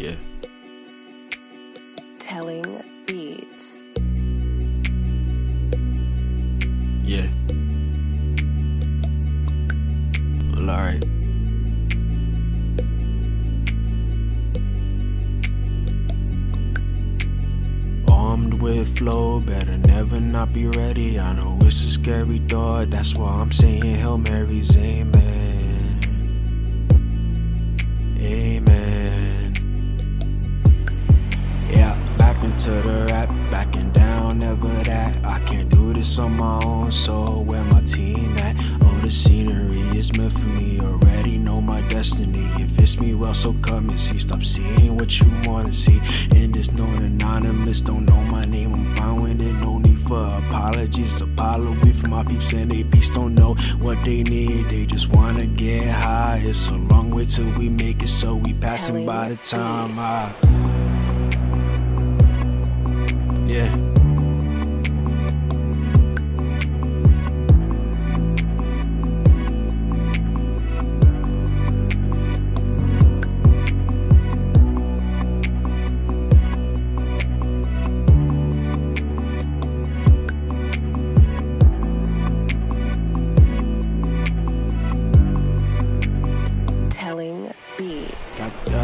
Yeah. 0.00 0.16
Telling 2.18 2.64
Beats. 3.04 3.82
Yeah. 7.04 7.28
Well, 10.54 10.70
alright. 10.70 11.04
Armed 18.08 18.54
with 18.54 18.96
flow, 18.96 19.40
better 19.40 19.76
never 19.76 20.18
not 20.18 20.54
be 20.54 20.66
ready. 20.68 21.20
I 21.20 21.34
know 21.34 21.58
it's 21.60 21.84
a 21.84 21.90
scary 21.90 22.38
thought, 22.48 22.88
that's 22.88 23.14
why 23.16 23.32
I'm 23.32 23.52
saying 23.52 23.82
Hail 23.82 24.16
Marys, 24.16 24.74
amen. 24.74 26.00
Amen. 28.18 28.59
This 36.00 36.18
on 36.18 36.34
my 36.34 36.58
own, 36.64 36.90
so 36.90 37.40
where 37.40 37.62
my 37.62 37.82
team 37.82 38.34
at? 38.38 38.56
Oh, 38.80 39.00
the 39.02 39.10
scenery 39.10 39.82
is 39.98 40.10
meant 40.16 40.32
for 40.32 40.46
me, 40.46 40.80
already 40.80 41.36
know 41.36 41.60
my 41.60 41.82
destiny. 41.88 42.48
If 42.58 42.80
it's 42.80 42.98
me, 42.98 43.14
well, 43.14 43.34
so 43.34 43.52
come 43.60 43.90
and 43.90 44.00
see. 44.00 44.16
Stop 44.16 44.42
seeing 44.42 44.96
what 44.96 45.20
you 45.20 45.30
wanna 45.44 45.70
see. 45.70 46.00
In 46.34 46.52
this 46.52 46.72
known 46.72 47.02
anonymous, 47.02 47.82
don't 47.82 48.06
know 48.08 48.22
my 48.24 48.46
name, 48.46 48.72
I'm 48.72 48.96
fine 48.96 49.20
with 49.20 49.40
it, 49.42 49.52
no 49.52 49.76
need 49.76 50.00
for 50.08 50.24
apologies. 50.42 51.20
Apollo 51.20 51.74
be 51.82 51.92
for 51.92 52.08
my 52.08 52.24
peeps 52.24 52.54
and 52.54 52.70
they 52.70 52.82
peeps 52.82 53.10
don't 53.10 53.34
know 53.34 53.52
what 53.78 54.02
they 54.02 54.22
need, 54.22 54.70
they 54.70 54.86
just 54.86 55.10
wanna 55.10 55.44
get 55.44 55.86
high. 55.86 56.40
It's 56.42 56.68
a 56.68 56.76
long 56.76 57.10
way 57.10 57.26
till 57.26 57.50
we 57.58 57.68
make 57.68 58.02
it, 58.02 58.08
so 58.08 58.36
we 58.36 58.54
passing 58.54 59.04
by 59.04 59.28
the 59.28 59.36
time 59.36 59.98
I. 59.98 60.32
Ah. 60.32 60.50
Yeah. 63.46 63.89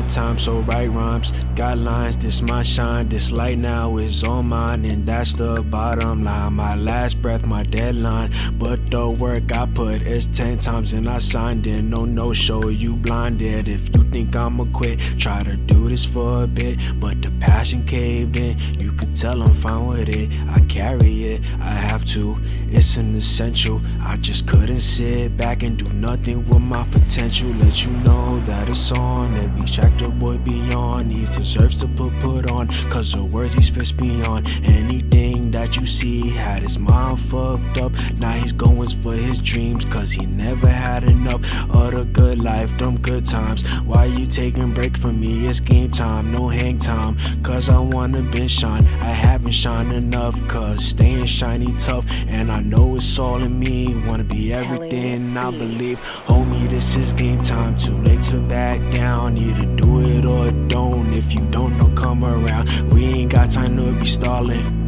Time, 0.09 0.39
so 0.39 0.61
write 0.61 0.91
rhymes. 0.91 1.33
Got 1.55 1.79
lines, 1.79 2.17
this 2.17 2.41
my 2.43 2.63
shine. 2.63 3.09
This 3.09 3.33
light 3.33 3.59
now 3.59 3.97
is 3.99 4.23
on 4.25 4.47
mine, 4.47 4.85
and 4.85 5.07
that's 5.07 5.35
the 5.35 5.63
bottom 5.63 6.25
line. 6.25 6.55
My 6.55 6.75
last 6.75 7.21
breath, 7.21 7.45
my 7.45 7.63
deadline. 7.63 8.33
But 8.59 8.91
the 8.91 9.09
work 9.09 9.53
I 9.53 9.67
put 9.67 10.03
is 10.03 10.27
ten 10.27 10.59
times, 10.59 10.93
and 10.93 11.09
I 11.09 11.19
signed 11.19 11.67
in. 11.67 11.91
No, 11.91 12.05
no 12.05 12.33
show, 12.33 12.69
you 12.69 12.97
blinded. 12.97 13.69
If 13.69 13.95
you 13.95 14.05
think 14.17 14.35
I'ma 14.35 14.65
quit, 14.73 14.99
try 15.19 15.43
to 15.43 15.57
do 15.57 15.91
this 15.91 16.05
for 16.07 16.45
a 16.45 16.47
bit. 16.47 16.79
But 16.99 17.21
the 17.21 17.31
passion 17.39 17.85
caved 17.85 18.39
in. 18.39 18.59
You 18.81 18.93
could 18.93 19.15
tell 19.15 19.43
I'm 19.43 19.55
fine 19.55 19.87
with 19.87 20.09
it. 20.09 20.31
I 20.49 20.61
carry 20.61 21.13
it, 21.33 21.43
I 21.61 21.73
have 21.89 22.05
to. 22.15 22.39
It's 22.71 22.97
an 22.97 23.15
essential. 23.15 23.83
I 24.01 24.17
just 24.17 24.47
couldn't 24.49 24.81
sit 24.81 25.37
back 25.37 25.63
and 25.63 25.77
do 25.77 25.87
nothing 25.93 26.49
with 26.49 26.63
my 26.63 26.85
potential. 26.91 27.49
Let 27.63 27.85
you 27.85 27.93
know 28.09 28.41
that 28.47 28.71
it's 28.71 28.91
on. 28.93 29.37
Every 29.37 29.67
track 29.67 29.99
the 29.99 30.09
boy 30.09 30.39
beyond. 30.39 31.13
He 31.13 31.27
deserves 31.27 31.79
to 31.81 31.87
put 31.89 32.19
put 32.21 32.51
on. 32.51 32.69
Cause 32.89 33.13
the 33.13 33.23
words 33.23 33.55
he 33.55 33.63
spits 33.63 33.93
beyond 33.93 34.49
anything 34.65 35.36
that 35.53 35.77
you 35.77 35.87
see. 35.87 36.31
Had 36.31 36.63
his 36.63 36.79
mind 36.79 37.21
fucked 37.21 37.79
up. 37.79 37.93
Now 38.19 38.33
he's 38.33 38.53
going 38.53 38.77
for 39.03 39.15
his 39.15 39.39
dreams. 39.39 39.85
Cause 39.85 40.13
he 40.13 40.27
never 40.27 40.69
had 40.69 41.05
enough 41.05 41.41
of 41.71 41.93
the 41.93 42.05
good 42.05 42.39
life, 42.39 42.77
them 42.79 42.99
good 43.01 43.25
times. 43.25 43.67
Why 43.81 44.07
you 44.07 44.27
taking 44.27 44.75
break 44.75 44.97
from 44.97 45.21
me? 45.21 45.47
It's 45.47 45.61
game 45.61 45.91
time, 45.91 46.33
no 46.33 46.49
hang 46.49 46.79
time. 46.79 47.17
Cause 47.43 47.69
I 47.69 47.79
wanna 47.79 48.23
been 48.23 48.49
shine. 48.49 48.87
I 49.01 49.13
haven't 49.13 49.53
shined 49.53 49.93
enough. 49.93 50.37
Cause 50.49 50.85
staying 50.85 51.27
shiny 51.27 51.73
tough. 51.75 52.05
And 52.29 52.51
I 52.53 52.61
know 52.61 52.97
it's 52.97 53.19
all 53.19 53.43
in 53.43 53.59
me. 53.59 53.95
Wanna 54.07 54.25
be 54.25 54.53
everything 54.53 55.37
I 55.37 55.51
believe. 55.51 55.99
Homie, 56.27 56.69
this 56.69 56.97
is 56.97 57.13
game 57.13 57.43
time. 57.43 57.77
Too 57.77 57.97
late 58.03 58.23
to 58.23 58.41
back 58.41 58.81
down. 58.93 59.39
Either 59.39 59.67
do 59.77 60.01
it 60.01 60.25
or 60.25 60.51
don't. 60.69 61.13
If 61.13 61.33
you 61.33 61.45
don't 61.51 61.77
know, 61.79 61.91
come 61.91 62.25
around. 62.25 62.69
We 62.93 63.05
ain't 63.05 63.33
got 63.33 63.51
time 63.51 63.77
to 63.77 63.93
be 63.93 64.07
stalling. 64.07 64.86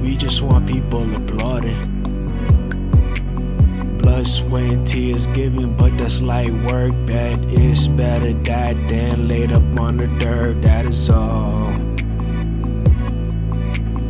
We 0.00 0.16
just 0.16 0.42
want 0.42 0.68
people 0.68 1.14
applauding. 1.14 1.98
Blood, 3.98 4.26
sweat, 4.26 4.64
and 4.64 4.86
tears 4.86 5.26
given, 5.28 5.76
but 5.76 5.96
that's 5.98 6.22
light 6.22 6.52
work. 6.70 6.92
Bet 7.06 7.38
it's 7.50 7.88
better 7.88 8.32
that 8.32 8.76
than 8.88 9.28
laid 9.28 9.52
up 9.52 9.80
on 9.80 9.96
the 9.96 10.06
dirt. 10.18 10.62
That 10.62 10.86
is 10.86 11.10
all. 11.10 11.72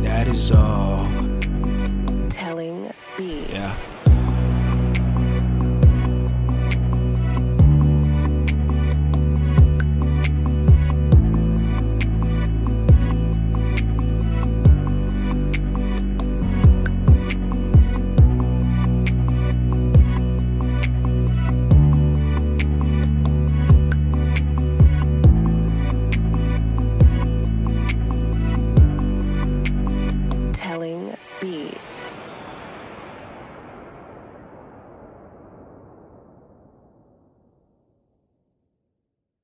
That 0.03 0.27
is 0.27 0.51
all. 0.51 0.98